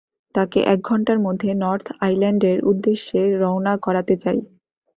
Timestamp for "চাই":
4.17-4.39